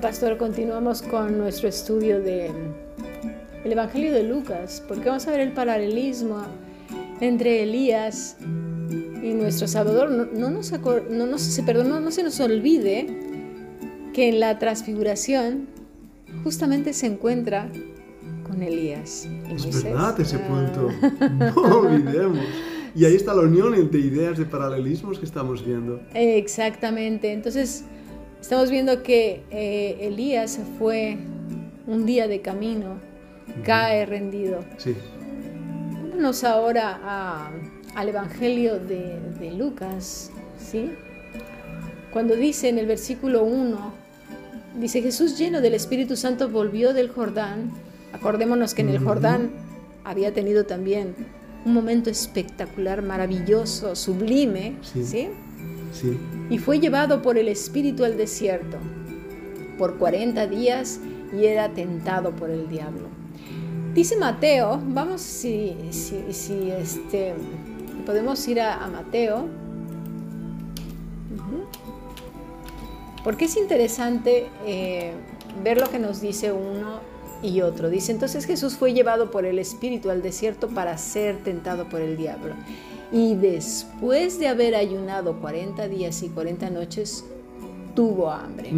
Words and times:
Bueno, 0.00 0.12
pastor, 0.12 0.38
continuamos 0.38 1.02
con 1.02 1.36
nuestro 1.36 1.68
estudio 1.68 2.22
de 2.22 2.50
el 3.64 3.70
Evangelio 3.70 4.14
de 4.14 4.22
Lucas, 4.22 4.82
porque 4.88 5.10
vamos 5.10 5.28
a 5.28 5.30
ver 5.30 5.40
el 5.40 5.52
paralelismo 5.52 6.38
entre 7.20 7.64
Elías 7.64 8.38
y 8.40 9.34
nuestro 9.34 9.68
Salvador. 9.68 10.10
No, 10.10 10.24
no 10.24 10.48
nos, 10.48 10.72
no, 10.72 11.26
no, 11.26 11.36
se, 11.36 11.62
perdón, 11.64 12.02
no, 12.02 12.10
se 12.10 12.22
nos 12.22 12.40
olvide 12.40 13.08
que 14.14 14.30
en 14.30 14.40
la 14.40 14.58
transfiguración 14.58 15.66
justamente 16.44 16.94
se 16.94 17.04
encuentra 17.04 17.68
con 18.48 18.62
Elías. 18.62 19.28
Y 19.50 19.68
es 19.68 19.84
verdad 19.84 20.18
ese 20.18 20.36
ah. 20.36 20.48
punto. 20.48 20.88
No 21.60 21.80
olvidemos. 21.80 22.38
Y 22.94 23.04
ahí 23.04 23.16
está 23.16 23.34
la 23.34 23.42
unión 23.42 23.74
entre 23.74 24.00
ideas 24.00 24.38
de 24.38 24.46
paralelismos 24.46 25.18
que 25.18 25.26
estamos 25.26 25.62
viendo. 25.62 26.00
Exactamente. 26.14 27.34
Entonces, 27.34 27.84
estamos 28.40 28.70
viendo 28.70 29.02
que 29.02 29.42
eh, 29.50 29.98
Elías 30.00 30.58
fue 30.78 31.18
un 31.86 32.06
día 32.06 32.28
de 32.28 32.40
camino, 32.40 32.98
cae 33.64 34.06
rendido. 34.06 34.64
Sí. 34.78 34.94
Vámonos 36.02 36.44
ahora 36.44 37.50
al 37.94 38.08
Evangelio 38.08 38.78
de, 38.78 39.18
de 39.38 39.52
Lucas, 39.52 40.30
¿sí? 40.58 40.90
Cuando 42.12 42.34
dice 42.36 42.68
en 42.68 42.78
el 42.78 42.86
versículo 42.86 43.44
1, 43.44 43.92
dice 44.80 45.02
Jesús 45.02 45.38
lleno 45.38 45.60
del 45.60 45.74
Espíritu 45.74 46.16
Santo 46.16 46.48
volvió 46.48 46.92
del 46.92 47.08
Jordán. 47.08 47.70
Acordémonos 48.12 48.74
que 48.74 48.82
en 48.82 48.88
el 48.88 48.98
Jordán 48.98 49.50
había 50.04 50.32
tenido 50.34 50.64
también 50.64 51.14
un 51.64 51.74
momento 51.74 52.10
espectacular, 52.10 53.02
maravilloso, 53.02 53.94
sublime, 53.94 54.76
¿sí? 54.82 55.04
¿sí? 55.04 55.28
Y 56.48 56.58
fue 56.58 56.80
llevado 56.80 57.22
por 57.22 57.38
el 57.38 57.48
Espíritu 57.48 58.04
al 58.04 58.16
desierto 58.16 58.78
por 59.78 59.96
40 59.96 60.46
días 60.46 61.00
y 61.32 61.46
era 61.46 61.70
tentado 61.70 62.32
por 62.32 62.50
el 62.50 62.68
diablo. 62.68 63.08
Dice 63.94 64.16
Mateo, 64.16 64.80
vamos 64.84 65.20
si, 65.20 65.74
si, 65.90 66.70
este, 66.70 67.34
podemos 68.06 68.46
ir 68.46 68.60
a, 68.60 68.86
Mateo, 68.86 69.48
porque 73.24 73.46
es 73.46 73.56
interesante 73.56 74.48
eh, 74.66 75.12
ver 75.64 75.80
lo 75.80 75.88
que 75.88 75.98
nos 75.98 76.20
dice 76.20 76.52
uno 76.52 77.00
y 77.42 77.62
otro. 77.62 77.90
Dice, 77.90 78.12
entonces 78.12 78.44
Jesús 78.44 78.76
fue 78.76 78.92
llevado 78.92 79.30
por 79.30 79.44
el 79.44 79.58
Espíritu 79.58 80.10
al 80.10 80.22
desierto 80.22 80.68
para 80.68 80.96
ser 80.98 81.38
tentado 81.38 81.88
por 81.88 82.00
el 82.00 82.16
diablo. 82.16 82.54
Y 83.12 83.34
después 83.34 84.38
de 84.38 84.48
haber 84.48 84.74
ayunado 84.74 85.40
40 85.40 85.88
días 85.88 86.22
y 86.22 86.28
40 86.28 86.70
noches, 86.70 87.24
tuvo 87.94 88.30
hambre. 88.30 88.70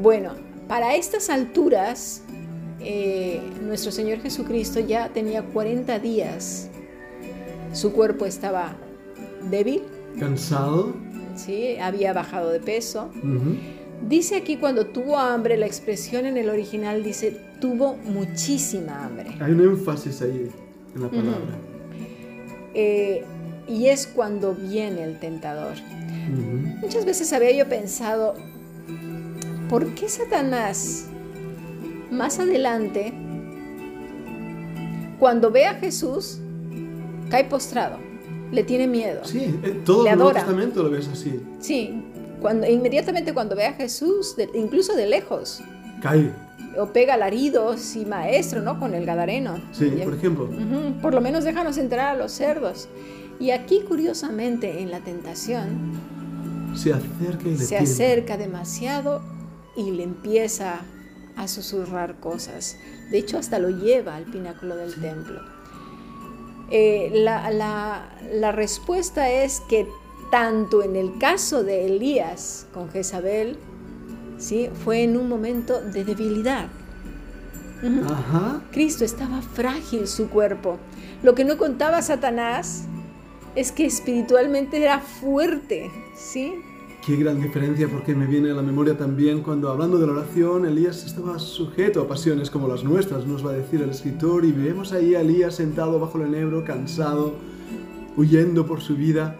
Bueno, 0.00 0.32
para 0.68 0.94
estas 0.94 1.30
alturas, 1.30 2.22
eh, 2.80 3.40
nuestro 3.62 3.92
Señor 3.92 4.18
Jesucristo 4.20 4.80
ya 4.80 5.08
tenía 5.08 5.42
40 5.42 5.98
días. 5.98 6.68
Su 7.72 7.92
cuerpo 7.92 8.26
estaba 8.26 8.76
débil. 9.50 9.82
Cansado. 10.18 10.92
Sí, 11.34 11.76
había 11.78 12.12
bajado 12.12 12.50
de 12.50 12.60
peso. 12.60 13.10
Dice 14.08 14.36
aquí 14.36 14.56
cuando 14.56 14.86
tuvo 14.86 15.16
hambre, 15.16 15.56
la 15.56 15.66
expresión 15.66 16.26
en 16.26 16.36
el 16.36 16.50
original 16.50 17.02
dice 17.02 17.40
tuvo 17.60 17.96
muchísima 17.96 19.04
hambre. 19.04 19.30
Hay 19.40 19.52
un 19.52 19.60
énfasis 19.60 20.20
ahí 20.22 20.50
en 20.94 21.02
la 21.02 21.08
palabra. 21.08 21.58
Eh, 22.74 23.24
y 23.68 23.86
es 23.86 24.06
cuando 24.06 24.54
viene 24.54 25.04
el 25.04 25.18
tentador. 25.18 25.74
Muchas 26.80 27.04
veces 27.04 27.32
había 27.32 27.52
yo 27.52 27.68
pensado, 27.68 28.34
¿por 29.68 29.94
qué 29.94 30.08
Satanás 30.08 31.06
más 32.10 32.38
adelante, 32.38 33.12
cuando 35.18 35.50
ve 35.50 35.66
a 35.66 35.74
Jesús, 35.74 36.40
cae 37.30 37.44
postrado? 37.44 37.98
Le 38.50 38.64
tiene 38.64 38.86
miedo. 38.86 39.24
Sí, 39.24 39.58
todo 39.84 40.06
el 40.06 40.16
Nuevo 40.16 40.32
Testamento 40.32 40.82
lo 40.82 40.90
ves 40.90 41.08
así. 41.08 41.40
Sí, 41.60 42.02
cuando, 42.40 42.66
inmediatamente 42.66 43.32
cuando 43.32 43.56
ve 43.56 43.64
a 43.64 43.72
Jesús, 43.72 44.36
incluso 44.54 44.94
de 44.94 45.06
lejos. 45.06 45.62
Cae. 46.02 46.30
O 46.78 46.86
pega 46.86 47.14
alaridos 47.14 47.96
y 47.96 48.06
maestro, 48.06 48.62
¿no? 48.62 48.78
Con 48.78 48.94
el 48.94 49.04
gadareno. 49.04 49.60
Sí, 49.72 49.90
por 50.04 50.14
ejemplo. 50.14 50.48
por 51.02 51.14
lo 51.14 51.20
menos 51.20 51.44
déjanos 51.44 51.76
entrar 51.78 52.14
a 52.14 52.18
los 52.18 52.32
cerdos. 52.32 52.88
Y 53.38 53.50
aquí, 53.50 53.82
curiosamente, 53.86 54.80
en 54.80 54.90
la 54.90 55.00
tentación, 55.00 55.92
se 56.74 56.92
acerca, 56.92 57.48
y 57.48 57.56
se 57.56 57.76
acerca 57.76 58.36
demasiado 58.36 59.20
y 59.76 59.90
le 59.90 60.04
empieza 60.04 60.80
a 61.36 61.48
susurrar 61.48 62.20
cosas. 62.20 62.76
De 63.10 63.18
hecho, 63.18 63.38
hasta 63.38 63.58
lo 63.58 63.70
lleva 63.70 64.16
al 64.16 64.24
pináculo 64.24 64.76
del 64.76 64.94
templo. 64.94 65.40
Eh, 66.70 67.10
la, 67.12 67.50
la, 67.50 68.16
la 68.32 68.52
respuesta 68.52 69.30
es 69.30 69.60
que 69.68 69.86
tanto 70.30 70.82
en 70.82 70.96
el 70.96 71.18
caso 71.18 71.62
de 71.62 71.86
Elías 71.86 72.66
con 72.72 72.90
Jezabel, 72.90 73.58
¿sí? 74.42 74.68
fue 74.84 75.04
en 75.04 75.16
un 75.16 75.28
momento 75.28 75.80
de 75.80 76.04
debilidad. 76.04 76.68
Cristo 78.70 79.04
estaba 79.04 79.42
frágil 79.42 80.06
su 80.06 80.28
cuerpo. 80.28 80.78
Lo 81.22 81.34
que 81.34 81.44
no 81.44 81.56
contaba 81.56 82.00
Satanás 82.02 82.84
es 83.56 83.72
que 83.72 83.86
espiritualmente 83.86 84.82
era 84.82 85.00
fuerte, 85.00 85.90
¿sí? 86.14 86.54
Qué 87.04 87.16
gran 87.16 87.40
diferencia 87.40 87.88
porque 87.88 88.14
me 88.14 88.26
viene 88.26 88.52
a 88.52 88.54
la 88.54 88.62
memoria 88.62 88.96
también 88.96 89.42
cuando 89.42 89.68
hablando 89.68 89.98
de 89.98 90.06
la 90.06 90.12
oración 90.12 90.64
Elías 90.64 91.04
estaba 91.04 91.40
sujeto 91.40 92.00
a 92.00 92.08
pasiones 92.08 92.48
como 92.48 92.68
las 92.68 92.84
nuestras, 92.84 93.26
nos 93.26 93.44
va 93.44 93.50
a 93.50 93.54
decir 93.54 93.82
el 93.82 93.90
escritor, 93.90 94.44
y 94.44 94.52
vemos 94.52 94.92
ahí 94.92 95.16
a 95.16 95.20
Elías 95.20 95.56
sentado 95.56 95.98
bajo 95.98 96.18
el 96.18 96.28
enebro, 96.28 96.64
cansado, 96.64 97.34
huyendo 98.16 98.64
por 98.64 98.80
su 98.80 98.94
vida 98.94 99.36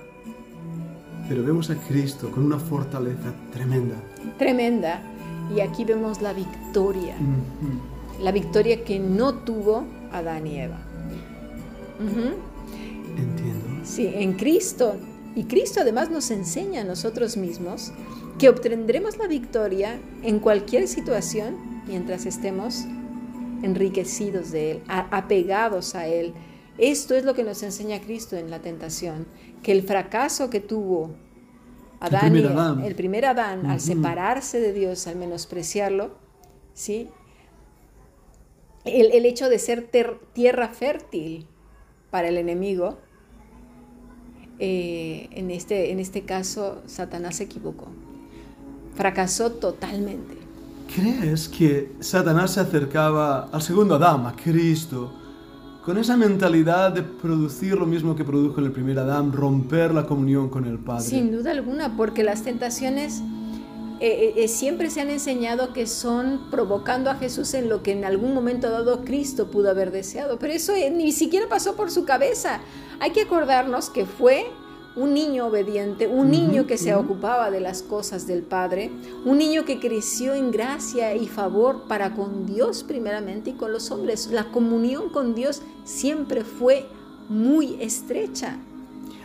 pero 1.28 1.44
vemos 1.44 1.70
a 1.70 1.76
Cristo 1.76 2.30
con 2.30 2.44
una 2.44 2.58
fortaleza 2.58 3.32
tremenda. 3.52 3.96
Tremenda. 4.38 5.03
Y 5.54 5.60
aquí 5.60 5.84
vemos 5.84 6.22
la 6.22 6.32
victoria. 6.32 7.15
La 8.20 8.32
victoria 8.32 8.84
que 8.84 8.98
no 8.98 9.34
tuvo 9.34 9.84
Adán 10.12 10.47
y 10.47 10.60
Eva. 10.60 10.78
Entiendo. 11.98 13.84
Sí, 13.84 14.10
en 14.15 14.34
Cristo. 14.34 14.97
Y 15.34 15.44
Cristo 15.44 15.81
además 15.81 16.10
nos 16.10 16.31
enseña 16.31 16.82
a 16.82 16.84
nosotros 16.84 17.37
mismos 17.37 17.93
que 18.38 18.48
obtendremos 18.48 19.19
la 19.19 19.26
victoria 19.26 19.98
en 20.22 20.38
cualquier 20.38 20.88
situación 20.88 21.56
mientras 21.87 22.26
estemos 22.26 22.84
enriquecidos 23.62 24.50
de 24.50 24.72
Él, 24.72 24.82
apegados 24.88 25.94
a 25.94 26.06
Él. 26.06 26.34
Esto 26.78 27.14
es 27.14 27.25
lo 27.25 27.34
que 27.34 27.44
nos 27.44 27.62
enseña 27.62 28.00
Cristo 28.00 28.37
en 28.37 28.50
la 28.50 28.60
tentación, 28.60 29.26
que 29.62 29.72
el 29.72 29.82
fracaso 29.82 30.50
que 30.50 30.60
tuvo 30.60 31.10
Adán, 32.02 32.82
el 32.82 32.94
primer 32.96 33.26
Adán, 33.26 33.66
al 33.66 33.80
separarse 33.80 34.60
de 34.60 34.72
Dios, 34.72 35.06
al 35.06 35.16
menospreciarlo, 35.16 36.16
¿sí? 36.74 37.08
El, 38.84 39.24
hecho 39.24 39.48
de 39.48 39.60
ser 39.60 39.88
tierra 40.32 40.68
fértil 40.68 41.46
para 42.10 42.28
el 42.28 42.38
enemigo, 42.38 42.98
eh, 44.58 45.28
en, 45.30 45.52
este, 45.52 45.92
en 45.92 46.00
este 46.00 46.22
caso 46.22 46.82
Satanás 46.86 47.36
se 47.36 47.44
equivocó, 47.44 47.86
fracasó 48.96 49.52
totalmente. 49.52 50.36
¿Crees 50.92 51.48
que 51.48 51.92
Satanás 52.00 52.54
se 52.54 52.60
acercaba 52.60 53.48
al 53.52 53.62
segundo 53.62 53.94
Adán, 53.94 54.26
a 54.26 54.34
Cristo, 54.34 55.21
con 55.84 55.98
esa 55.98 56.16
mentalidad 56.16 56.93
de 56.93 57.03
producir 57.03 57.75
lo 57.75 57.87
mismo 57.87 58.15
que 58.15 58.25
produjo 58.25 58.60
en 58.60 58.66
el 58.66 58.72
primer 58.72 58.98
Adán, 59.00 59.32
romper 59.32 59.93
la 59.93 60.06
comunión 60.06 60.49
con 60.49 60.64
el 60.64 60.79
Padre. 60.79 61.05
Sin 61.05 61.32
duda 61.32 61.50
alguna, 61.50 61.96
porque 61.96 62.23
las 62.23 62.43
tentaciones 62.43 63.20
eh, 63.99 64.06
eh, 64.08 64.34
eh, 64.37 64.49
siempre 64.49 64.90
se 64.90 65.00
han 65.00 65.11
enseñado 65.11 65.73
que 65.73 65.88
son 65.88 66.50
provocando 66.50 67.11
a 67.11 67.17
Jesús 67.17 67.52
en 67.55 67.69
lo 67.69 67.82
que 67.82 67.93
en 67.93 68.05
algún 68.05 68.32
momento 68.32 68.70
dado 68.70 69.05
Cristo 69.05 69.50
pudo 69.50 69.70
haber 69.70 69.90
deseado, 69.90 70.38
pero 70.38 70.52
eso 70.52 70.73
ni 70.93 71.11
siquiera 71.11 71.49
pasó 71.49 71.75
por 71.75 71.90
su 71.90 72.05
cabeza. 72.05 72.61
Hay 73.00 73.11
que 73.11 73.23
acordarnos 73.23 73.90
que 73.90 74.06
fue 74.06 74.46
un 74.94 75.14
niño 75.14 75.46
obediente, 75.46 76.06
un 76.06 76.30
niño 76.30 76.66
que 76.66 76.76
se 76.76 76.94
ocupaba 76.94 77.50
de 77.50 77.60
las 77.60 77.82
cosas 77.82 78.26
del 78.26 78.42
Padre, 78.42 78.90
un 79.24 79.38
niño 79.38 79.64
que 79.64 79.78
creció 79.78 80.34
en 80.34 80.50
gracia 80.50 81.14
y 81.14 81.26
favor 81.26 81.84
para 81.88 82.14
con 82.14 82.46
Dios 82.46 82.82
primeramente 82.82 83.50
y 83.50 83.52
con 83.54 83.72
los 83.72 83.90
hombres. 83.90 84.28
La 84.30 84.50
comunión 84.50 85.08
con 85.08 85.34
Dios 85.34 85.62
siempre 85.84 86.44
fue 86.44 86.86
muy 87.28 87.76
estrecha. 87.80 88.58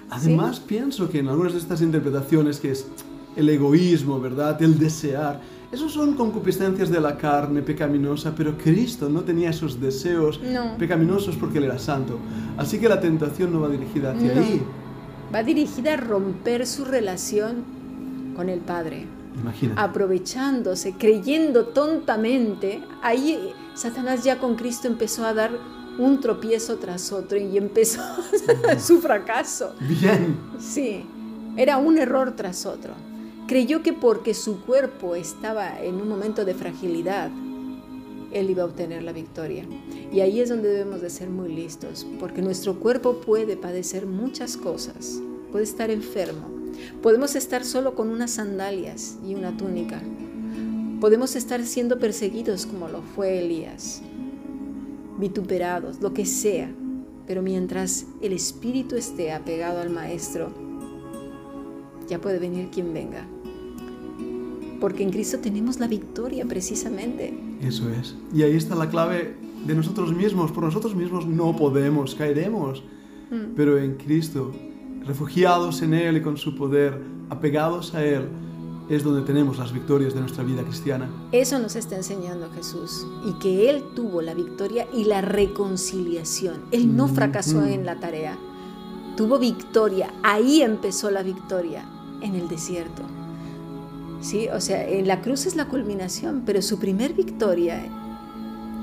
Además, 0.09 0.61
pienso 0.61 1.09
que 1.09 1.19
en 1.19 1.27
algunas 1.27 1.51
de 1.53 1.59
estas 1.59 1.81
interpretaciones, 1.81 2.61
que 2.61 2.71
es 2.71 2.87
el 3.35 3.49
egoísmo, 3.49 4.21
¿verdad? 4.21 4.61
El 4.61 4.79
desear, 4.79 5.41
esos 5.69 5.91
son 5.91 6.13
concupiscencias 6.13 6.89
de 6.89 7.01
la 7.01 7.17
carne 7.17 7.61
pecaminosa, 7.61 8.33
pero 8.33 8.57
Cristo 8.57 9.09
no 9.09 9.21
tenía 9.23 9.49
esos 9.49 9.81
deseos 9.81 10.39
pecaminosos 10.79 11.35
porque 11.35 11.57
Él 11.57 11.65
era 11.65 11.77
santo. 11.77 12.17
Así 12.55 12.79
que 12.79 12.87
la 12.87 13.01
tentación 13.01 13.51
no 13.51 13.59
va 13.59 13.67
dirigida 13.67 14.13
hacia 14.13 14.31
ahí 14.31 14.61
va 15.33 15.43
dirigida 15.43 15.93
a 15.93 15.97
romper 15.97 16.65
su 16.65 16.85
relación 16.85 17.63
con 18.35 18.49
el 18.49 18.59
Padre. 18.59 19.07
Imagínate. 19.39 19.79
aprovechándose, 19.79 20.93
creyendo 20.97 21.67
tontamente, 21.67 22.81
ahí 23.03 23.53
Satanás 23.75 24.23
ya 24.23 24.39
con 24.39 24.55
Cristo 24.55 24.87
empezó 24.87 25.25
a 25.25 25.33
dar 25.35 25.51
un 25.99 26.19
tropiezo 26.19 26.77
tras 26.77 27.11
otro 27.11 27.37
y 27.37 27.55
empezó 27.57 28.01
su 28.79 28.99
fracaso. 28.99 29.75
Bien. 29.79 30.37
Sí, 30.59 31.05
era 31.55 31.77
un 31.77 31.97
error 31.97 32.35
tras 32.35 32.65
otro. 32.65 32.93
Creyó 33.47 33.83
que 33.83 33.93
porque 33.93 34.33
su 34.33 34.61
cuerpo 34.61 35.15
estaba 35.15 35.81
en 35.81 36.01
un 36.01 36.09
momento 36.09 36.43
de 36.43 36.53
fragilidad, 36.53 37.29
él 38.31 38.49
iba 38.49 38.63
a 38.63 38.65
obtener 38.65 39.03
la 39.03 39.13
victoria. 39.13 39.65
Y 40.11 40.21
ahí 40.21 40.39
es 40.39 40.49
donde 40.49 40.69
debemos 40.69 41.01
de 41.01 41.09
ser 41.09 41.29
muy 41.29 41.53
listos, 41.53 42.07
porque 42.19 42.41
nuestro 42.41 42.79
cuerpo 42.79 43.19
puede 43.21 43.57
padecer 43.57 44.05
muchas 44.05 44.55
cosas, 44.55 45.21
puede 45.51 45.65
estar 45.65 45.91
enfermo, 45.91 46.47
podemos 47.01 47.35
estar 47.35 47.65
solo 47.65 47.93
con 47.93 48.09
unas 48.09 48.31
sandalias 48.31 49.17
y 49.27 49.35
una 49.35 49.57
túnica, 49.57 50.01
podemos 51.01 51.35
estar 51.35 51.65
siendo 51.65 51.99
perseguidos 51.99 52.65
como 52.65 52.87
lo 52.87 53.01
fue 53.01 53.39
Elías, 53.39 54.01
vituperados, 55.19 55.99
lo 56.01 56.13
que 56.13 56.25
sea, 56.25 56.71
pero 57.25 57.41
mientras 57.41 58.05
el 58.21 58.31
espíritu 58.31 58.95
esté 58.95 59.33
apegado 59.33 59.81
al 59.81 59.89
Maestro, 59.89 60.53
ya 62.07 62.21
puede 62.21 62.39
venir 62.39 62.69
quien 62.69 62.93
venga. 62.93 63.27
Porque 64.79 65.03
en 65.03 65.09
Cristo 65.09 65.39
tenemos 65.39 65.79
la 65.79 65.87
victoria 65.87 66.45
precisamente. 66.45 67.37
Eso 67.61 67.89
es. 67.89 68.15
Y 68.33 68.43
ahí 68.43 68.55
está 68.55 68.75
la 68.75 68.89
clave 68.89 69.35
de 69.65 69.75
nosotros 69.75 70.13
mismos. 70.13 70.51
Por 70.51 70.63
nosotros 70.63 70.95
mismos 70.95 71.25
no 71.25 71.55
podemos, 71.55 72.15
caeremos. 72.15 72.83
Mm. 73.29 73.55
Pero 73.55 73.77
en 73.77 73.95
Cristo, 73.95 74.51
refugiados 75.05 75.81
en 75.81 75.93
Él 75.93 76.17
y 76.17 76.21
con 76.21 76.37
su 76.37 76.55
poder, 76.55 77.01
apegados 77.29 77.93
a 77.93 78.03
Él, 78.03 78.27
es 78.89 79.03
donde 79.03 79.21
tenemos 79.23 79.57
las 79.57 79.73
victorias 79.73 80.13
de 80.13 80.21
nuestra 80.21 80.43
vida 80.43 80.63
cristiana. 80.63 81.09
Eso 81.31 81.59
nos 81.59 81.75
está 81.75 81.97
enseñando 81.97 82.49
Jesús 82.55 83.05
y 83.25 83.33
que 83.39 83.69
Él 83.69 83.83
tuvo 83.95 84.21
la 84.21 84.33
victoria 84.33 84.87
y 84.93 85.03
la 85.03 85.21
reconciliación. 85.21 86.61
Él 86.71 86.95
no 86.95 87.07
Mm, 87.07 87.15
fracasó 87.15 87.61
mm. 87.61 87.67
en 87.67 87.85
la 87.85 87.99
tarea, 87.99 88.37
tuvo 89.17 89.39
victoria. 89.39 90.13
Ahí 90.23 90.61
empezó 90.61 91.11
la 91.11 91.23
victoria, 91.23 91.83
en 92.21 92.35
el 92.35 92.47
desierto. 92.47 93.03
Sí, 94.21 94.47
o 94.47 94.61
sea, 94.61 94.87
en 94.87 95.07
la 95.07 95.21
cruz 95.21 95.45
es 95.45 95.55
la 95.55 95.67
culminación, 95.67 96.43
pero 96.45 96.61
su 96.61 96.79
primer 96.79 97.13
victoria 97.13 97.85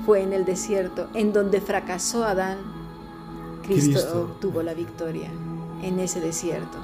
fue 0.05 0.21
en 0.21 0.33
el 0.33 0.45
desierto, 0.45 1.07
en 1.13 1.33
donde 1.33 1.61
fracasó 1.61 2.23
Adán. 2.23 2.57
Cristo, 3.63 3.91
Cristo. 3.93 4.37
tuvo 4.39 4.61
la 4.61 4.73
victoria 4.73 5.29
en 5.81 5.99
ese 5.99 6.19
desierto. 6.19 6.77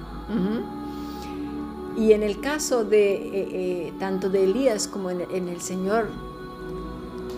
Y 1.97 2.13
en 2.13 2.23
el 2.23 2.39
caso 2.39 2.83
de 2.85 3.13
eh, 3.13 3.31
eh, 3.33 3.93
tanto 3.99 4.29
de 4.29 4.45
Elías 4.45 4.87
como 4.87 5.09
en, 5.09 5.21
en 5.31 5.49
el 5.49 5.61
Señor, 5.61 6.07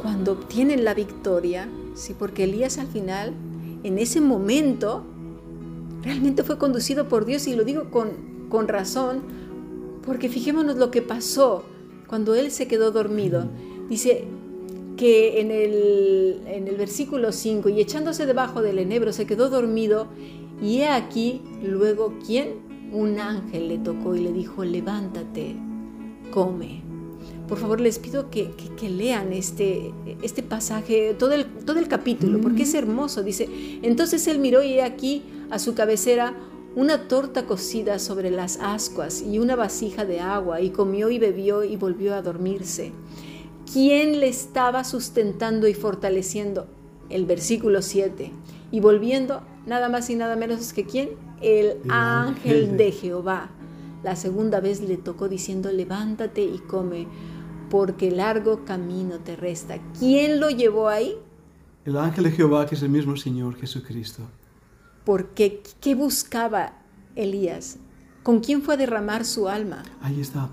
cuando 0.01 0.33
obtienen 0.33 0.83
la 0.83 0.93
victoria, 0.93 1.67
sí, 1.95 2.15
porque 2.17 2.43
Elías 2.43 2.77
al 2.77 2.87
final, 2.87 3.33
en 3.83 3.97
ese 3.97 4.21
momento, 4.21 5.03
realmente 6.03 6.43
fue 6.43 6.57
conducido 6.57 7.07
por 7.07 7.25
Dios 7.25 7.47
y 7.47 7.55
lo 7.55 7.63
digo 7.63 7.89
con, 7.89 8.47
con 8.49 8.67
razón, 8.67 9.21
porque 10.05 10.29
fijémonos 10.29 10.75
lo 10.75 10.91
que 10.91 11.01
pasó 11.01 11.63
cuando 12.07 12.35
él 12.35 12.51
se 12.51 12.67
quedó 12.67 12.91
dormido. 12.91 13.45
Dice 13.89 14.27
que 14.97 15.39
en 15.41 15.51
el, 15.51 16.41
en 16.47 16.67
el 16.67 16.75
versículo 16.75 17.31
5, 17.31 17.69
y 17.69 17.81
echándose 17.81 18.25
debajo 18.25 18.61
del 18.61 18.79
enebro 18.79 19.11
se 19.13 19.25
quedó 19.25 19.49
dormido, 19.49 20.07
y 20.61 20.79
he 20.79 20.87
aquí 20.87 21.41
luego, 21.63 22.13
¿quién? 22.25 22.55
Un 22.91 23.19
ángel 23.19 23.69
le 23.69 23.77
tocó 23.79 24.15
y 24.15 24.19
le 24.21 24.31
dijo, 24.31 24.63
levántate, 24.63 25.55
come. 26.31 26.81
Por 27.47 27.57
favor, 27.57 27.81
les 27.81 27.99
pido 27.99 28.29
que, 28.29 28.51
que- 28.51 28.69
que 28.75 28.89
lean 28.89 29.33
este, 29.33 29.91
este 30.21 30.43
pasaje, 30.43 31.13
todo 31.17 31.33
el, 31.33 31.45
todo 31.45 31.79
el 31.79 31.87
capítulo, 31.87 32.39
porque 32.39 32.63
es 32.63 32.73
hermoso. 32.73 33.21
Dice, 33.23 33.49
entonces 33.81 34.27
él 34.27 34.39
miró 34.39 34.63
y 34.63 34.73
he 34.73 34.83
aquí 34.83 35.23
a 35.49 35.59
su 35.59 35.73
cabecera 35.75 36.35
una 36.75 37.07
torta 37.07 37.45
cocida 37.45 37.99
sobre 37.99 38.31
las 38.31 38.57
ascuas 38.61 39.21
y 39.21 39.37
una 39.39 39.55
vasija 39.55 40.05
de 40.05 40.19
agua, 40.21 40.61
y 40.61 40.69
comió 40.69 41.09
y 41.09 41.19
bebió 41.19 41.63
y 41.63 41.75
volvió 41.75 42.15
a 42.15 42.21
dormirse. 42.21 42.91
¿Quién 43.71 44.19
le 44.19 44.27
estaba 44.27 44.83
sustentando 44.83 45.67
y 45.67 45.73
fortaleciendo? 45.73 46.67
El 47.09 47.25
versículo 47.25 47.81
7. 47.81 48.31
Y 48.71 48.79
volviendo, 48.79 49.41
nada 49.65 49.89
más 49.89 50.09
y 50.09 50.15
nada 50.15 50.35
menos 50.35 50.73
que 50.73 50.85
quién? 50.85 51.09
El, 51.41 51.77
El 51.83 51.91
ángel 51.91 51.91
ángel 51.91 52.77
de 52.77 52.83
de- 52.85 52.91
Jehová. 52.91 53.49
La 54.03 54.15
segunda 54.15 54.59
vez 54.59 54.81
le 54.81 54.97
tocó 54.97 55.29
diciendo, 55.29 55.71
levántate 55.71 56.43
y 56.43 56.59
come, 56.59 57.07
porque 57.69 58.11
largo 58.11 58.65
camino 58.65 59.19
te 59.19 59.35
resta. 59.35 59.77
¿Quién 59.97 60.39
lo 60.39 60.49
llevó 60.49 60.89
ahí? 60.89 61.15
El 61.85 61.97
ángel 61.97 62.25
de 62.25 62.31
Jehová, 62.31 62.65
que 62.65 62.75
es 62.75 62.81
el 62.83 62.89
mismo 62.89 63.15
Señor 63.17 63.55
Jesucristo. 63.55 64.23
Porque 65.05 65.61
¿qué 65.81 65.95
buscaba 65.95 66.73
Elías? 67.15 67.77
¿Con 68.23 68.39
quién 68.39 68.61
fue 68.61 68.75
a 68.75 68.77
derramar 68.77 69.25
su 69.25 69.49
alma? 69.49 69.83
Ahí 70.01 70.21
está. 70.21 70.49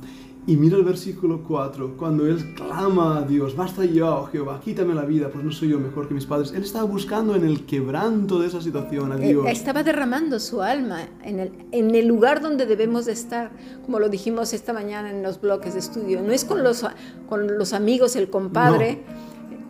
Y 0.47 0.57
mira 0.57 0.77
el 0.79 0.85
versículo 0.85 1.45
4, 1.47 1.97
cuando 1.97 2.27
él 2.27 2.55
clama 2.55 3.19
a 3.19 3.23
Dios, 3.23 3.55
basta 3.55 3.85
ya, 3.85 4.11
oh 4.11 4.27
Jehová, 4.27 4.61
quítame 4.65 4.95
la 4.95 5.05
vida, 5.05 5.29
pues 5.31 5.45
no 5.45 5.53
soy 5.53 5.69
yo 5.69 5.79
mejor 5.79 6.09
que 6.09 6.15
mis 6.15 6.27
padres. 6.27 6.53
Él 6.53 6.63
estaba 6.65 6.85
buscando 6.87 7.37
en 7.37 7.45
el 7.45 7.67
quebranto 7.67 8.41
de 8.41 8.49
esa 8.49 8.61
situación 8.61 9.13
a 9.13 9.17
Eh, 9.17 9.29
Dios. 9.29 9.47
Estaba 9.49 9.83
derramando 9.85 10.41
su 10.41 10.61
alma 10.63 11.03
en 11.23 11.41
el, 11.41 11.53
en 11.73 11.95
el 11.95 12.07
lugar 12.09 12.41
donde 12.41 12.67
debemos 12.67 13.05
de 13.07 13.13
estar, 13.13 13.53
como 13.85 14.01
lo 14.01 14.09
dijimos 14.09 14.53
esta 14.53 14.73
mañana 14.73 15.11
en 15.11 15.23
los 15.23 15.41
bloques 15.41 15.75
de 15.75 15.81
estudio. 15.81 16.21
No 16.23 16.33
es 16.33 16.45
con 16.45 16.65
los, 16.65 16.85
con 17.29 17.59
los 17.59 17.73
amigos, 17.73 18.17
el 18.17 18.29
compadre, 18.31 19.03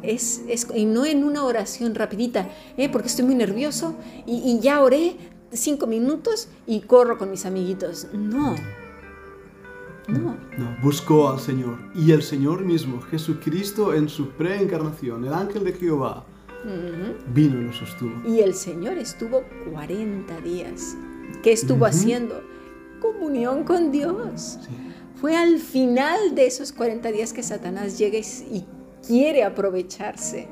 es, 0.03 0.43
es- 0.49 0.67
y 0.75 0.87
no 0.87 1.05
en 1.05 1.25
una 1.25 1.45
oración 1.45 1.95
rapidita, 1.95 2.49
eh, 2.79 2.89
porque 2.89 3.09
estoy 3.09 3.27
muy 3.27 3.35
nervioso 3.35 3.97
y, 4.25 4.37
y 4.51 4.61
ya 4.61 4.81
oré 4.83 5.17
cinco 5.53 5.87
minutos 5.89 6.49
y 6.67 6.81
corro 6.81 7.19
con 7.19 7.31
mis 7.31 7.45
amiguitos. 7.45 8.07
No, 8.15 8.55
no. 10.13 10.37
No, 10.59 10.77
buscó 10.83 11.29
al 11.31 11.41
Señor. 11.41 11.79
Y 11.95 12.13
el 12.13 12.23
Señor 12.23 12.65
mismo, 12.65 13.01
Jesucristo 13.01 13.95
en 13.95 14.09
su 14.09 14.31
preencarnación, 14.31 15.25
el 15.25 15.33
ángel 15.35 15.65
de 15.65 15.73
Jehová, 15.73 16.25
Ujú. 16.65 17.15
vino 17.35 17.61
y 17.61 17.65
lo 17.65 17.73
sostuvo. 17.73 18.13
Y 18.29 18.41
el 18.41 18.55
Señor 18.55 18.99
estuvo 18.99 19.43
40 19.73 20.41
días. 20.41 20.97
¿Qué 21.43 21.53
estuvo 21.53 21.77
Ujú. 21.79 21.85
haciendo? 21.87 22.43
Comunión 23.01 23.65
con 23.65 23.91
Dios. 23.93 24.59
Sí. 24.63 24.69
Fue 25.21 25.37
al 25.37 25.59
final 25.59 26.35
de 26.35 26.47
esos 26.47 26.73
40 26.73 27.11
días 27.13 27.33
que 27.33 27.43
Satanás 27.43 27.99
llega 27.99 28.19
y, 28.19 28.23
y 28.51 28.67
quiere 29.07 29.45
aprovecharse. 29.45 30.49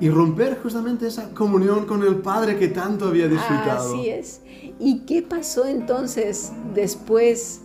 Y 0.00 0.08
romper 0.10 0.58
justamente 0.60 1.06
esa 1.06 1.30
comunión 1.30 1.86
con 1.86 2.02
el 2.02 2.16
Padre 2.16 2.58
que 2.58 2.68
tanto 2.68 3.06
había 3.06 3.28
disfrutado. 3.28 3.94
Así 3.94 4.08
es. 4.08 4.40
¿Y 4.80 5.00
qué 5.06 5.22
pasó 5.22 5.64
entonces 5.66 6.50
después 6.74 7.60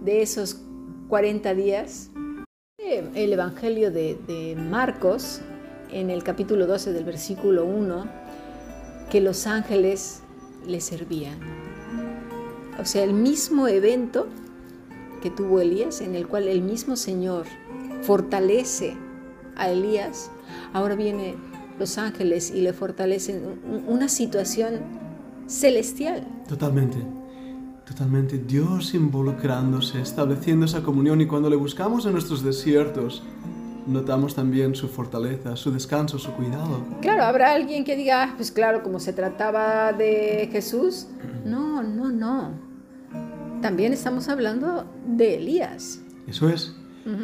de 0.00 0.22
esos 0.22 0.54
40 1.16 1.52
días? 1.54 2.10
El 2.78 3.34
Evangelio 3.34 3.90
de, 3.90 4.56
Marcos, 4.56 5.42
en 5.90 6.08
el 6.08 6.24
capítulo 6.24 6.66
12 6.66 6.94
del 6.94 7.04
versículo 7.04 7.66
1, 7.66 8.06
que 9.10 9.20
los 9.20 9.46
ángeles 9.46 10.22
le 10.66 10.80
servían. 10.80 11.38
O 12.80 12.86
sea, 12.86 13.04
el 13.04 13.12
mismo 13.12 13.68
evento 13.68 14.26
que 15.20 15.28
tuvo 15.28 15.60
Elías, 15.60 16.00
en 16.00 16.14
el 16.14 16.26
cual 16.26 16.48
el 16.48 16.62
mismo 16.62 16.96
Señor 16.96 17.44
fortalece 18.00 18.96
a 19.54 19.68
Elías, 19.68 20.30
ahora 20.72 20.94
viene 20.94 21.34
los 21.78 21.98
ángeles 21.98 22.50
y 22.50 22.62
le 22.62 22.72
fortalecen 22.72 23.44
un- 23.44 23.84
una 23.86 24.08
situación 24.08 24.80
celestial. 25.46 26.26
Totalmente. 26.48 26.96
Totalmente. 27.86 28.38
Dios 28.38 28.94
involucrándose, 28.94 30.00
estableciendo 30.00 30.66
esa 30.66 30.82
comunión 30.82 31.20
y 31.20 31.26
cuando 31.26 31.50
le 31.50 31.56
buscamos 31.56 32.06
en 32.06 32.12
nuestros 32.12 32.42
desiertos, 32.42 33.22
notamos 33.86 34.34
también 34.34 34.74
su 34.74 34.88
fortaleza, 34.88 35.56
su 35.56 35.72
descanso, 35.72 36.18
su 36.18 36.30
cuidado. 36.32 36.84
Claro, 37.00 37.24
habrá 37.24 37.52
alguien 37.52 37.84
que 37.84 37.96
diga, 37.96 38.22
"Ah, 38.22 38.34
pues 38.36 38.52
claro, 38.52 38.82
como 38.82 39.00
se 39.00 39.12
trataba 39.12 39.92
de 39.92 40.48
Jesús. 40.52 41.08
No, 41.44 41.82
no, 41.82 42.10
no. 42.10 42.50
También 43.60 43.92
estamos 43.92 44.28
hablando 44.28 44.84
de 45.06 45.36
Elías. 45.36 46.00
Eso 46.26 46.48
es. 46.48 46.74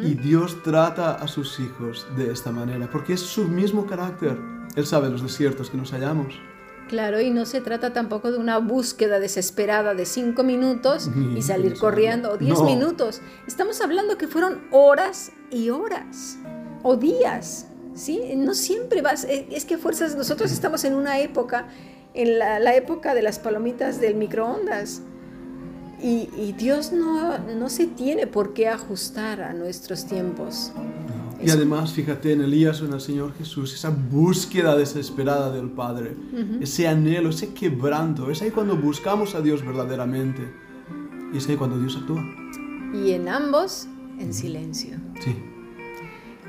Y 0.03 0.13
Dios 0.15 0.61
trata 0.61 1.13
a 1.13 1.27
sus 1.29 1.57
hijos 1.61 2.05
de 2.17 2.31
esta 2.33 2.51
manera, 2.51 2.89
porque 2.91 3.13
es 3.13 3.21
su 3.21 3.45
mismo 3.47 3.85
carácter. 3.85 4.37
Él 4.75 4.85
sabe 4.85 5.09
los 5.09 5.21
desiertos 5.23 5.69
que 5.69 5.77
nos 5.77 5.91
hallamos. 5.93 6.33
Claro, 6.89 7.21
y 7.21 7.29
no 7.29 7.45
se 7.45 7.61
trata 7.61 7.93
tampoco 7.93 8.31
de 8.31 8.39
una 8.39 8.57
búsqueda 8.57 9.19
desesperada 9.19 9.93
de 9.93 10.07
cinco 10.07 10.43
minutos 10.43 11.09
y 11.37 11.41
salir 11.43 11.77
corriendo, 11.77 12.31
o 12.31 12.37
diez 12.37 12.57
No. 12.57 12.65
minutos. 12.65 13.21
Estamos 13.47 13.79
hablando 13.79 14.17
que 14.17 14.27
fueron 14.27 14.61
horas 14.71 15.31
y 15.51 15.69
horas, 15.69 16.39
o 16.81 16.95
días, 16.97 17.67
¿sí? 17.93 18.19
No 18.35 18.55
siempre 18.55 19.03
vas, 19.03 19.23
eh, 19.25 19.47
es 19.51 19.65
que 19.65 19.77
fuerzas, 19.77 20.15
nosotros 20.15 20.51
estamos 20.51 20.83
en 20.83 20.95
una 20.95 21.19
época, 21.19 21.67
en 22.15 22.39
la, 22.39 22.57
la 22.59 22.75
época 22.75 23.13
de 23.13 23.21
las 23.21 23.37
palomitas 23.37 24.01
del 24.01 24.15
microondas. 24.15 25.03
Y, 26.01 26.55
Dios 26.57 26.93
no, 26.93 27.37
no, 27.39 27.69
se 27.69 27.85
tiene 27.85 28.25
por 28.25 28.53
qué 28.53 28.69
ajustar 28.69 29.41
a 29.41 29.53
nuestros 29.53 30.05
tiempos. 30.05 30.71
Y 31.41 31.49
además, 31.49 31.93
fíjate 31.93 32.33
en 32.33 32.41
Elías 32.41 32.81
o 32.81 32.85
en 32.85 32.93
el 32.93 33.01
Señor 33.01 33.33
Jesús, 33.37 33.73
esa 33.73 33.89
búsqueda 33.89 34.75
desesperada 34.75 35.51
del 35.51 35.69
Padre, 35.69 36.15
ese 36.59 36.87
anhelo, 36.87 37.29
ese 37.29 37.53
quebranto, 37.53 38.29
es 38.29 38.41
ahí 38.41 38.51
cuando 38.51 38.75
buscamos 38.75 39.35
a 39.35 39.41
Dios 39.41 39.65
verdaderamente. 39.65 40.41
Y 41.33 41.37
es 41.37 41.47
ahí 41.47 41.55
cuando 41.55 41.79
Dios 41.79 41.95
actúa. 41.95 42.21
Y 42.93 43.11
en 43.11 43.29
ambos, 43.29 43.87
en 44.19 44.33
silencio. 44.33 44.97
Sí. 45.21 45.35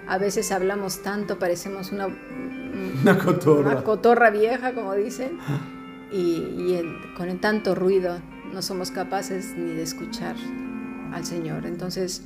A 0.08 0.18
veces 0.18 0.50
hablamos 0.50 1.02
tanto, 1.02 1.38
parecemos 1.38 1.92
una, 1.92 2.08
una 3.02 3.18
cotorra. 3.18 3.72
Una 3.72 3.84
cotorra 3.84 4.30
vieja, 4.30 4.74
como 4.74 4.94
dicen, 4.94 5.38
y, 6.12 6.80
con 7.16 7.38
tanto 7.38 7.74
ruido 7.74 8.18
no 8.52 8.62
somos 8.62 8.90
capaces 8.90 9.54
ni 9.56 9.72
de 9.74 9.82
escuchar 9.82 10.34
al 11.12 11.24
Señor. 11.24 11.66
Entonces, 11.66 12.24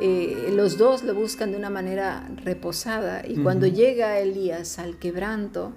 eh, 0.00 0.50
los 0.52 0.76
dos 0.78 1.02
lo 1.02 1.14
buscan 1.14 1.52
de 1.52 1.56
una 1.56 1.70
manera 1.70 2.28
reposada 2.44 3.22
y 3.26 3.36
cuando 3.36 3.66
llega 3.66 4.18
Elías 4.18 4.78
al 4.78 4.98
quebranto, 4.98 5.72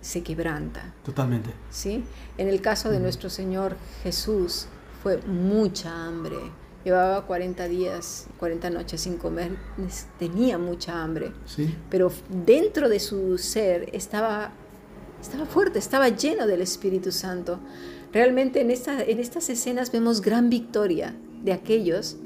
se 0.00 0.22
quebranta. 0.22 0.94
Totalmente. 1.04 1.50
¿Sí? 1.70 2.04
En 2.36 2.48
el 2.48 2.60
caso 2.60 2.90
de 2.90 3.00
nuestro 3.00 3.30
Señor 3.30 3.76
Jesús 4.02 4.66
fue 5.02 5.18
mucha 5.22 6.06
hambre. 6.06 6.36
Llevaba 6.84 7.26
40 7.26 7.66
días, 7.68 8.26
40 8.38 8.68
noches 8.68 9.00
sin 9.00 9.16
comer, 9.16 9.56
tenía 10.18 10.58
mucha 10.58 11.02
hambre. 11.02 11.32
¿Sí? 11.46 11.74
Pero 11.88 12.12
dentro 12.44 12.90
de 12.90 13.00
su 13.00 13.38
ser 13.38 13.88
estaba, 13.94 14.52
estaba 15.22 15.46
fuerte, 15.46 15.78
estaba 15.78 16.10
lleno 16.10 16.46
del 16.46 16.60
Espíritu 16.60 17.10
Santo. 17.10 17.58
Realmente 18.12 18.60
en, 18.60 18.70
esta, 18.70 19.02
en 19.02 19.18
estas 19.18 19.48
escenas 19.48 19.90
vemos 19.90 20.20
gran 20.20 20.50
victoria 20.50 21.14
de 21.42 21.54
aquellos 21.54 22.18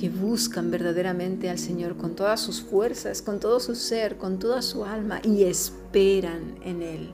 que 0.00 0.08
buscan 0.08 0.70
verdaderamente 0.70 1.50
al 1.50 1.58
Señor 1.58 1.98
con 1.98 2.14
todas 2.14 2.40
sus 2.40 2.62
fuerzas, 2.62 3.20
con 3.20 3.38
todo 3.38 3.60
su 3.60 3.74
ser, 3.74 4.16
con 4.16 4.38
toda 4.38 4.62
su 4.62 4.86
alma 4.86 5.20
y 5.22 5.42
esperan 5.42 6.54
en 6.64 6.80
Él. 6.80 7.10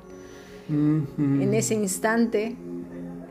En 0.68 1.52
ese 1.52 1.74
instante, 1.74 2.56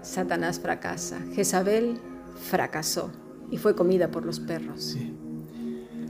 Satanás 0.02 0.60
fracasa. 0.60 1.22
Jezabel 1.34 1.96
fracasó 2.36 3.12
y 3.50 3.58
fue 3.58 3.76
comida 3.76 4.12
por 4.12 4.26
los 4.26 4.42
perros. 4.42 4.84
Sí. 4.84 5.14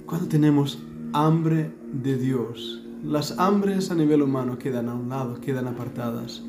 Cuando 0.08 0.28
tenemos 0.28 0.80
hambre 1.14 1.72
de 1.94 2.18
Dios, 2.18 2.82
las 3.04 3.38
hambres 3.38 3.92
a 3.92 3.96
nivel 3.96 4.24
humano 4.24 4.58
quedan 4.58 4.90
a 4.90 4.96
un 4.96 5.10
lado, 5.10 5.40
quedan 5.40 5.68
apartadas. 5.68 6.42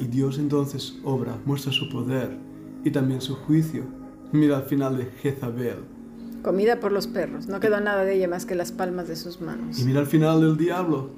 Y 0.00 0.06
Dios 0.06 0.38
entonces 0.38 0.98
obra, 1.04 1.38
muestra 1.44 1.72
su 1.72 1.90
poder 1.90 2.38
y 2.84 2.90
también 2.90 3.20
su 3.20 3.34
juicio. 3.34 3.84
Mira 4.32 4.56
al 4.56 4.64
final 4.64 4.96
de 4.96 5.04
Jezabel. 5.20 5.95
Comida 6.42 6.80
por 6.80 6.92
los 6.92 7.06
perros, 7.06 7.48
no 7.48 7.60
quedó 7.60 7.80
nada 7.80 8.04
de 8.04 8.14
ella 8.14 8.28
más 8.28 8.46
que 8.46 8.54
las 8.54 8.72
palmas 8.72 9.08
de 9.08 9.16
sus 9.16 9.40
manos. 9.40 9.78
Y 9.78 9.84
mira 9.84 10.00
al 10.00 10.06
final 10.06 10.40
del 10.40 10.56
diablo. 10.56 11.10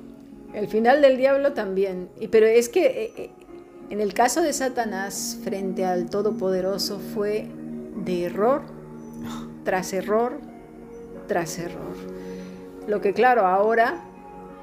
El 0.54 0.68
final 0.68 1.02
del 1.02 1.16
diablo 1.16 1.52
también. 1.52 2.08
Y, 2.18 2.28
pero 2.28 2.46
es 2.46 2.68
que 2.68 2.86
eh, 2.86 3.12
eh, 3.16 3.30
en 3.90 4.00
el 4.00 4.14
caso 4.14 4.40
de 4.40 4.52
Satanás 4.52 5.38
frente 5.44 5.84
al 5.84 6.08
Todopoderoso 6.08 6.98
fue 6.98 7.48
de 8.04 8.24
error 8.24 8.62
tras 9.64 9.92
error 9.92 10.40
tras 11.28 11.58
error. 11.58 11.94
Lo 12.88 13.00
que 13.00 13.12
claro, 13.12 13.46
ahora 13.46 14.02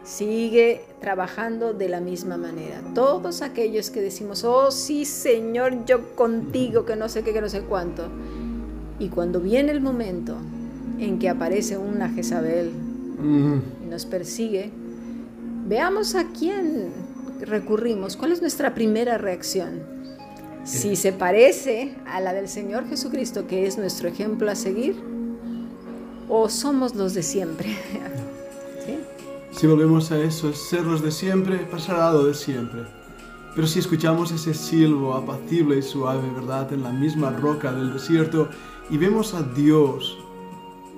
sigue 0.04 0.82
trabajando 1.00 1.74
de 1.74 1.88
la 1.88 2.02
misma 2.02 2.38
manera. 2.38 2.82
Todos 2.94 3.42
aquellos 3.42 3.90
que 3.90 4.02
decimos, 4.02 4.44
oh 4.44 4.72
sí 4.72 5.06
Señor, 5.06 5.86
yo 5.86 6.16
contigo, 6.16 6.86
que 6.86 6.96
no 6.96 7.08
sé 7.08 7.24
qué, 7.24 7.32
que 7.32 7.42
no 7.42 7.50
sé 7.50 7.62
cuánto. 7.62 8.10
Y 9.00 9.10
cuando 9.10 9.40
viene 9.40 9.72
el 9.72 9.82
momento 9.82 10.38
en 11.00 11.20
que 11.20 11.30
aparece 11.30 11.78
una 11.78 12.10
Jezabel 12.10 12.72
y 13.84 13.90
nos 13.90 14.06
persigue, 14.06 14.72
veamos 15.68 16.16
a 16.16 16.28
quién 16.28 16.90
recurrimos, 17.42 18.16
cuál 18.16 18.32
es 18.32 18.42
nuestra 18.42 18.74
primera 18.74 19.18
reacción. 19.18 19.82
Si 20.64 20.96
se 20.96 21.14
parece 21.14 21.96
a 22.08 22.20
la 22.22 22.34
del 22.34 22.48
Señor 22.48 22.88
Jesucristo, 22.88 23.46
que 23.46 23.68
es 23.68 23.78
nuestro 23.78 24.08
ejemplo 24.08 24.50
a 24.50 24.56
seguir, 24.56 24.96
o 26.28 26.50
somos 26.50 26.96
los 26.96 27.14
de 27.14 27.24
siempre. 27.24 27.78
Si 29.52 29.68
volvemos 29.68 30.12
a 30.12 30.20
eso, 30.20 30.50
es 30.50 30.58
ser 30.58 30.82
los 30.82 31.02
de 31.02 31.12
siempre, 31.12 31.60
pasará 31.60 32.12
lo 32.12 32.26
de 32.26 32.34
siempre. 32.34 32.82
Pero 33.56 33.68
si 33.68 33.80
escuchamos 33.80 34.34
ese 34.34 34.54
silbo 34.54 35.14
apacible 35.14 35.78
y 35.78 35.82
suave, 35.82 36.30
¿verdad?, 36.36 36.74
en 36.74 36.84
la 36.84 36.92
misma 36.92 37.30
roca 37.30 37.72
del 37.72 37.94
desierto 37.94 38.50
y 38.90 38.98
vemos 38.98 39.34
a 39.34 39.42
Dios, 39.42 40.18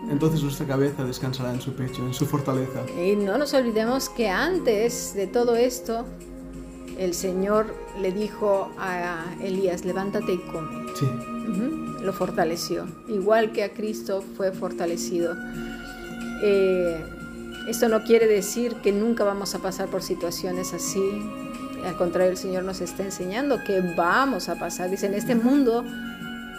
entonces 0.09 0.41
nuestra 0.41 0.65
cabeza 0.65 1.03
descansará 1.03 1.53
en 1.53 1.61
su 1.61 1.73
pecho, 1.73 2.05
en 2.05 2.13
su 2.13 2.25
fortaleza. 2.25 2.85
Y 3.01 3.15
no 3.15 3.37
nos 3.37 3.53
olvidemos 3.53 4.09
que 4.09 4.29
antes 4.29 5.13
de 5.15 5.27
todo 5.27 5.55
esto, 5.55 6.05
el 6.97 7.13
Señor 7.13 7.73
le 8.01 8.11
dijo 8.11 8.71
a 8.77 9.25
Elías, 9.41 9.85
levántate 9.85 10.33
y 10.33 10.37
come. 10.37 10.93
Sí. 10.95 11.07
Lo 12.01 12.13
fortaleció, 12.13 12.85
igual 13.07 13.51
que 13.51 13.63
a 13.63 13.73
Cristo 13.73 14.23
fue 14.35 14.51
fortalecido. 14.51 15.35
Eh, 16.43 17.03
esto 17.67 17.89
no 17.89 18.03
quiere 18.03 18.27
decir 18.27 18.75
que 18.75 18.91
nunca 18.91 19.23
vamos 19.23 19.55
a 19.55 19.59
pasar 19.59 19.89
por 19.89 20.01
situaciones 20.01 20.73
así. 20.73 21.01
Al 21.85 21.95
contrario, 21.97 22.31
el 22.31 22.37
Señor 22.37 22.63
nos 22.63 22.81
está 22.81 23.03
enseñando 23.03 23.63
que 23.65 23.81
vamos 23.95 24.49
a 24.49 24.55
pasar. 24.55 24.89
Dice, 24.89 25.07
en 25.07 25.13
este 25.13 25.35
mundo 25.35 25.83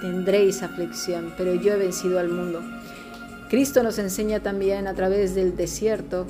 tendréis 0.00 0.62
aflicción, 0.62 1.32
pero 1.36 1.54
yo 1.54 1.72
he 1.74 1.76
vencido 1.76 2.18
al 2.18 2.28
mundo. 2.28 2.60
Cristo 3.48 3.82
nos 3.82 3.98
enseña 3.98 4.40
también 4.40 4.86
a 4.86 4.94
través 4.94 5.34
del 5.34 5.56
desierto 5.56 6.26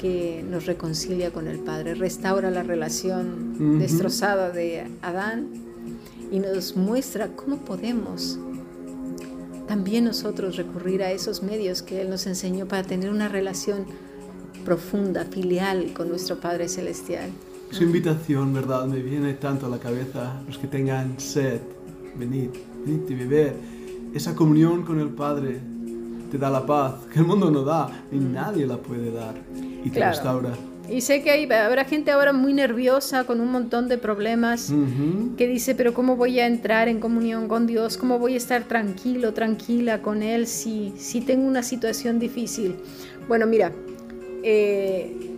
que 0.00 0.42
nos 0.48 0.64
reconcilia 0.64 1.30
con 1.30 1.46
el 1.46 1.58
Padre, 1.58 1.94
restaura 1.94 2.50
la 2.50 2.62
relación 2.62 3.78
destrozada 3.78 4.50
de 4.50 4.86
Adán 5.02 5.48
y 6.32 6.38
nos 6.38 6.76
muestra 6.76 7.28
cómo 7.28 7.58
podemos 7.58 8.38
también 9.68 10.04
nosotros 10.04 10.56
recurrir 10.56 11.02
a 11.02 11.12
esos 11.12 11.42
medios 11.42 11.82
que 11.82 12.00
Él 12.00 12.10
nos 12.10 12.26
enseñó 12.26 12.66
para 12.66 12.82
tener 12.82 13.10
una 13.10 13.28
relación 13.28 13.84
profunda, 14.64 15.24
filial 15.26 15.92
con 15.92 16.08
nuestro 16.08 16.40
Padre 16.40 16.68
Celestial. 16.68 17.30
Su 17.70 17.84
invitación, 17.84 18.52
¿verdad? 18.52 18.86
Me 18.86 19.00
viene 19.00 19.34
tanto 19.34 19.66
a 19.66 19.68
la 19.68 19.78
cabeza, 19.78 20.42
los 20.46 20.58
que 20.58 20.66
tengan 20.66 21.20
sed, 21.20 21.60
venid, 22.16 22.48
venid 22.48 22.69
y 22.86 23.14
beber. 23.14 23.54
Esa 24.14 24.34
comunión 24.34 24.82
con 24.82 25.00
el 25.00 25.08
Padre 25.08 25.60
te 26.30 26.38
da 26.38 26.50
la 26.50 26.64
paz 26.64 26.94
que 27.12 27.20
el 27.20 27.26
mundo 27.26 27.50
no 27.50 27.62
da 27.62 27.90
y 28.10 28.16
nadie 28.16 28.66
la 28.66 28.76
puede 28.76 29.10
dar 29.10 29.34
y 29.84 29.90
te 29.90 30.04
restaura. 30.04 30.50
Y 30.88 31.02
sé 31.02 31.22
que 31.22 31.30
hay, 31.30 31.50
habrá 31.52 31.84
gente 31.84 32.10
ahora 32.10 32.32
muy 32.32 32.52
nerviosa 32.52 33.22
con 33.24 33.40
un 33.40 33.52
montón 33.52 33.88
de 33.88 33.96
problemas 33.96 34.72
que 35.36 35.46
dice, 35.46 35.76
pero 35.76 35.94
¿cómo 35.94 36.16
voy 36.16 36.40
a 36.40 36.46
entrar 36.48 36.88
en 36.88 36.98
comunión 36.98 37.46
con 37.46 37.68
Dios? 37.68 37.96
¿Cómo 37.96 38.18
voy 38.18 38.34
a 38.34 38.36
estar 38.38 38.64
tranquilo, 38.64 39.32
tranquila 39.32 40.02
con 40.02 40.22
Él 40.24 40.48
si, 40.48 40.92
si 40.96 41.20
tengo 41.20 41.46
una 41.46 41.62
situación 41.62 42.18
difícil? 42.18 42.74
Bueno, 43.28 43.46
mira, 43.46 43.70
eh, 44.42 45.30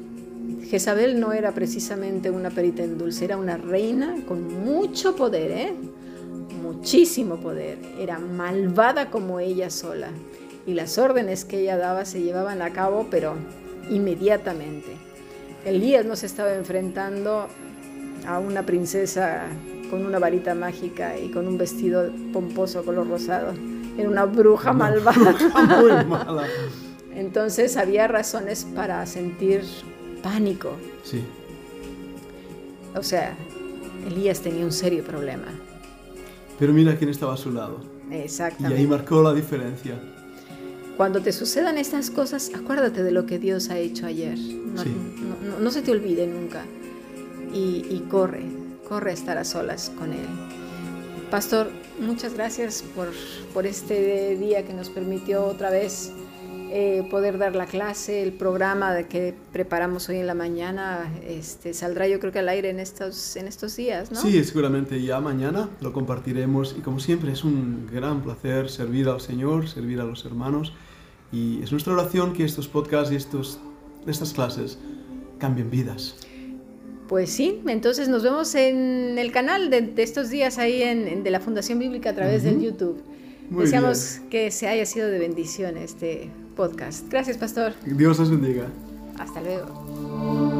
Jezabel 0.71 1.21
no 1.21 1.33
era 1.33 1.53
precisamente 1.53 2.31
una 2.31 2.49
perita 2.49 2.83
en 2.83 2.97
dulce, 2.97 3.27
era 3.27 3.37
una 3.37 3.59
reina 3.59 4.17
con 4.27 4.65
mucho 4.65 5.15
poder, 5.17 5.51
¿eh? 5.51 5.75
Muchísimo 6.73 7.37
poder. 7.37 7.79
Era 7.99 8.19
malvada 8.19 9.11
como 9.11 9.41
ella 9.41 9.71
sola. 9.71 10.09
Y 10.67 10.75
las 10.75 10.99
órdenes 10.99 11.45
que 11.45 11.61
ella 11.61 11.77
daba 11.77 12.05
se 12.05 12.23
llevaban 12.23 12.63
a 12.63 12.73
cabo, 12.73 13.07
pero 13.11 13.35
inmediatamente. 13.91 14.97
Elías 15.65 16.05
no 16.05 16.17
se 16.17 16.27
estaba 16.27 16.55
enfrentando 16.55 17.49
a 18.27 18.39
una 18.39 18.65
princesa 18.65 19.47
con 19.91 20.07
una 20.07 20.19
varita 20.19 20.55
mágica 20.55 21.19
y 21.19 21.31
con 21.31 21.47
un 21.47 21.59
vestido 21.59 22.11
pomposo 22.33 22.85
color 22.85 23.09
rosado. 23.09 23.53
Era 23.99 24.09
una 24.09 24.25
bruja 24.25 24.73
malvada. 24.73 25.37
Muy 25.81 25.93
mala. 26.07 26.47
Entonces 27.15 27.77
había 27.77 28.09
razones 28.09 28.67
para 28.75 29.05
sentir 29.05 29.63
pánico. 30.23 30.77
Sí. 31.05 31.23
O 32.95 33.03
sea, 33.03 33.35
Elías 34.07 34.41
tenía 34.41 34.65
un 34.65 34.73
serio 34.73 35.05
problema. 35.05 35.49
Pero 36.59 36.73
mira 36.73 36.97
quién 36.97 37.11
estaba 37.11 37.35
a 37.35 37.37
su 37.37 37.51
lado. 37.51 37.81
Exactamente. 38.11 38.77
Y 38.77 38.81
ahí 38.83 38.87
marcó 38.87 39.23
la 39.23 39.33
diferencia. 39.33 39.99
Cuando 40.97 41.21
te 41.21 41.33
sucedan 41.33 41.79
estas 41.79 42.11
cosas, 42.11 42.51
acuérdate 42.55 43.03
de 43.03 43.11
lo 43.11 43.27
que 43.27 43.39
Dios 43.39 43.71
ha 43.71 43.79
hecho 43.79 44.07
ayer. 44.07 44.39
No, 44.39 45.71
se 45.71 45.83
te 45.83 45.91
olvide 45.91 46.27
nunca. 46.27 46.65
Y, 47.53 48.05
corre, 48.11 48.43
corre 48.89 49.11
a 49.11 49.15
estar 49.15 49.39
a 49.39 49.45
solas 49.45 49.91
con 49.99 50.13
Él. 50.13 50.27
Pastor, 51.31 51.71
muchas 51.99 52.35
gracias 52.35 52.85
por, 52.95 53.09
por 53.55 53.67
este 53.67 54.37
día 54.37 54.65
que 54.67 54.75
nos 54.75 54.91
permitió 54.91 55.45
otra 55.47 55.71
vez 55.71 56.13
eh, 56.75 57.07
poder 57.11 57.37
dar 57.37 57.55
la 57.55 57.67
clase, 57.67 58.23
el 58.23 58.33
programa 58.33 58.95
de 58.95 59.07
que 59.07 59.35
preparamos 59.53 60.09
hoy 60.09 60.17
en 60.17 60.27
la 60.27 60.33
mañana, 60.33 61.13
este, 61.23 61.75
saldrá 61.75 62.09
yo 62.09 62.19
creo 62.19 62.33
que 62.33 62.39
al 62.39 62.49
aire 62.49 62.71
en 62.71 62.81
estos, 62.81 63.37
en 63.37 63.47
estos 63.47 63.77
días, 63.77 64.11
¿no? 64.11 64.19
Sí, 64.19 64.43
seguramente 64.43 65.03
ya 65.03 65.21
mañana 65.21 65.69
lo 65.83 65.93
compartiremos 65.93 66.75
y 66.79 66.81
como 66.81 66.99
siempre 66.99 67.31
es 67.31 67.45
un 67.45 67.91
gran 67.93 68.23
placer 68.23 68.71
servir 68.71 69.11
al 69.11 69.21
Señor, 69.21 69.69
servir 69.69 70.01
a 70.01 70.05
los 70.05 70.25
hermanos 70.25 70.73
y 71.31 71.63
es 71.63 71.73
nuestra 71.73 71.93
oración 71.93 72.33
que 72.33 72.43
estos 72.43 72.69
podcasts 72.69 73.13
y 73.13 73.17
estos, 73.17 73.61
estas 74.07 74.33
clases 74.33 74.79
cambien 75.39 75.71
vidas. 75.71 76.17
Pues 77.07 77.29
sí, 77.29 77.61
entonces 77.67 78.09
nos 78.09 78.23
vemos 78.23 78.55
en 78.55 79.19
el 79.19 79.31
canal 79.31 79.69
de, 79.69 79.93
estos 79.99 80.31
días 80.31 80.57
ahí 80.57 80.81
en, 80.81 81.23
de 81.23 81.31
la 81.31 81.41
Fundación 81.41 81.79
Bíblica 81.79 82.09
a 82.09 82.15
través 82.15 82.45
del 82.45 82.63
YouTube. 82.63 83.03
Deseamos 83.51 84.21
que 84.31 84.51
se 84.51 84.69
haya 84.69 84.87
sido 84.87 85.09
de 85.09 85.19
bendición 85.19 85.77
este 85.77 86.31
podcast. 86.53 87.09
Gracias, 87.09 87.37
pastor. 87.37 87.73
Dios 87.85 88.19
os 88.19 88.31
bendiga. 88.31 88.67
Hasta 89.19 89.41
luego. 89.41 90.52